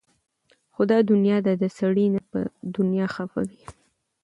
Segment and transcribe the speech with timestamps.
[0.03, 0.07] دا
[0.73, 0.81] خو
[1.11, 2.41] دنيا ده د سړي نه به
[2.77, 3.63] دنيا خفه وي